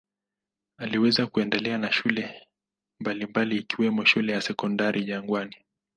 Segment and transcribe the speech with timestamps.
[0.77, 2.47] Aliweza kuendelea na shule
[2.99, 5.55] mbalimbali ikiwemo shule ya Sekondari Jangwani.